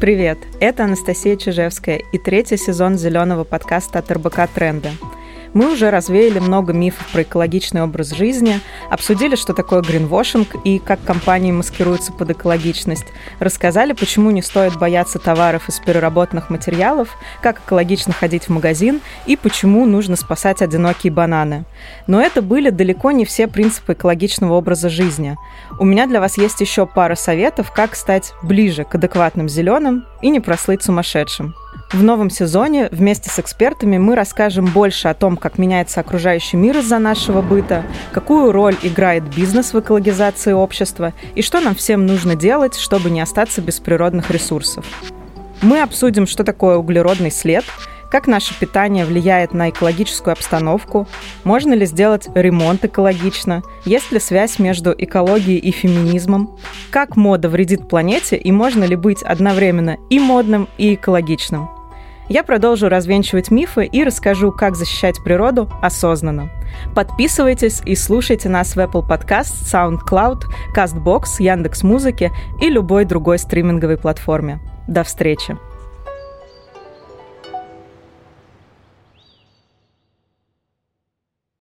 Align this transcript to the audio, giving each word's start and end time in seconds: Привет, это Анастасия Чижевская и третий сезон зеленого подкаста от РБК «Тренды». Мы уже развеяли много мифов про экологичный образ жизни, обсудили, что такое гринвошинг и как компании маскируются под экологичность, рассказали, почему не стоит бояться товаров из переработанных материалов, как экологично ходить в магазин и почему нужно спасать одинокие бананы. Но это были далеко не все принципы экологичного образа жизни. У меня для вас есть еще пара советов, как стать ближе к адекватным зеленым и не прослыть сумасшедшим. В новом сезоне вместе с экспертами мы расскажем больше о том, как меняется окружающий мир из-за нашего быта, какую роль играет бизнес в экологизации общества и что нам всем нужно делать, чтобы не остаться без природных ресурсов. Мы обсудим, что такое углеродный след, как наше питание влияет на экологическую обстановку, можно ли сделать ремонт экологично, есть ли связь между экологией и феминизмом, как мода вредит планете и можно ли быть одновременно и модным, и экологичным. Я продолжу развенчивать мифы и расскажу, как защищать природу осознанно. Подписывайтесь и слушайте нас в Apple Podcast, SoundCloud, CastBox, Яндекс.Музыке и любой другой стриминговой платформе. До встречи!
Привет, 0.00 0.38
это 0.60 0.84
Анастасия 0.84 1.34
Чижевская 1.34 2.00
и 2.12 2.18
третий 2.18 2.56
сезон 2.56 2.96
зеленого 2.96 3.42
подкаста 3.42 3.98
от 3.98 4.08
РБК 4.12 4.48
«Тренды». 4.54 4.90
Мы 5.54 5.72
уже 5.72 5.90
развеяли 5.90 6.38
много 6.38 6.72
мифов 6.72 7.06
про 7.12 7.22
экологичный 7.22 7.82
образ 7.82 8.10
жизни, 8.10 8.60
обсудили, 8.90 9.34
что 9.34 9.54
такое 9.54 9.80
гринвошинг 9.80 10.48
и 10.64 10.78
как 10.78 11.02
компании 11.02 11.52
маскируются 11.52 12.12
под 12.12 12.30
экологичность, 12.30 13.06
рассказали, 13.40 13.92
почему 13.92 14.30
не 14.30 14.42
стоит 14.42 14.78
бояться 14.78 15.18
товаров 15.18 15.68
из 15.68 15.78
переработанных 15.78 16.50
материалов, 16.50 17.16
как 17.42 17.60
экологично 17.60 18.12
ходить 18.12 18.44
в 18.44 18.48
магазин 18.50 19.00
и 19.26 19.36
почему 19.36 19.86
нужно 19.86 20.16
спасать 20.16 20.62
одинокие 20.62 21.12
бананы. 21.12 21.64
Но 22.06 22.20
это 22.20 22.42
были 22.42 22.70
далеко 22.70 23.10
не 23.10 23.24
все 23.24 23.48
принципы 23.48 23.94
экологичного 23.94 24.54
образа 24.54 24.88
жизни. 24.88 25.36
У 25.78 25.84
меня 25.84 26.06
для 26.06 26.20
вас 26.20 26.38
есть 26.38 26.60
еще 26.60 26.86
пара 26.86 27.14
советов, 27.14 27.72
как 27.72 27.96
стать 27.96 28.32
ближе 28.42 28.84
к 28.84 28.94
адекватным 28.94 29.48
зеленым 29.48 30.04
и 30.22 30.28
не 30.28 30.40
прослыть 30.40 30.82
сумасшедшим. 30.82 31.54
В 31.92 32.02
новом 32.02 32.28
сезоне 32.28 32.88
вместе 32.92 33.30
с 33.30 33.38
экспертами 33.38 33.96
мы 33.96 34.14
расскажем 34.14 34.66
больше 34.66 35.08
о 35.08 35.14
том, 35.14 35.36
как 35.36 35.56
меняется 35.56 36.00
окружающий 36.00 36.56
мир 36.56 36.78
из-за 36.78 36.98
нашего 36.98 37.40
быта, 37.40 37.82
какую 38.12 38.52
роль 38.52 38.76
играет 38.82 39.24
бизнес 39.34 39.72
в 39.72 39.80
экологизации 39.80 40.52
общества 40.52 41.14
и 41.34 41.42
что 41.42 41.60
нам 41.60 41.74
всем 41.74 42.06
нужно 42.06 42.36
делать, 42.36 42.76
чтобы 42.76 43.10
не 43.10 43.20
остаться 43.20 43.62
без 43.62 43.80
природных 43.80 44.30
ресурсов. 44.30 44.84
Мы 45.62 45.80
обсудим, 45.80 46.26
что 46.26 46.44
такое 46.44 46.76
углеродный 46.76 47.30
след, 47.30 47.64
как 48.10 48.26
наше 48.26 48.58
питание 48.58 49.04
влияет 49.04 49.52
на 49.52 49.70
экологическую 49.70 50.32
обстановку, 50.32 51.06
можно 51.44 51.74
ли 51.74 51.86
сделать 51.86 52.28
ремонт 52.34 52.84
экологично, 52.84 53.62
есть 53.84 54.12
ли 54.12 54.20
связь 54.20 54.58
между 54.58 54.94
экологией 54.96 55.58
и 55.58 55.70
феминизмом, 55.70 56.56
как 56.90 57.16
мода 57.16 57.48
вредит 57.48 57.88
планете 57.88 58.36
и 58.36 58.52
можно 58.52 58.84
ли 58.84 58.96
быть 58.96 59.22
одновременно 59.22 59.96
и 60.10 60.18
модным, 60.18 60.68
и 60.78 60.94
экологичным. 60.94 61.68
Я 62.28 62.44
продолжу 62.44 62.90
развенчивать 62.90 63.50
мифы 63.50 63.86
и 63.86 64.04
расскажу, 64.04 64.52
как 64.52 64.76
защищать 64.76 65.22
природу 65.24 65.70
осознанно. 65.80 66.50
Подписывайтесь 66.94 67.80
и 67.86 67.94
слушайте 67.96 68.50
нас 68.50 68.76
в 68.76 68.78
Apple 68.78 69.06
Podcast, 69.08 69.64
SoundCloud, 69.64 70.42
CastBox, 70.76 71.24
Яндекс.Музыке 71.38 72.30
и 72.60 72.68
любой 72.68 73.06
другой 73.06 73.38
стриминговой 73.38 73.96
платформе. 73.96 74.60
До 74.86 75.04
встречи! 75.04 75.56